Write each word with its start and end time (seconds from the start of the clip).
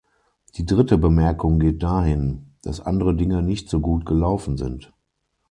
Die 0.55 0.65
dritte 0.65 0.97
Bemerkung 0.97 1.59
geht 1.59 1.83
dahin, 1.83 2.55
dass 2.63 2.79
andere 2.81 3.13
Dinge 3.15 3.43
nicht 3.43 3.69
so 3.69 3.79
gut 3.79 4.03
gelaufen 4.03 4.57
sind. 4.57 4.91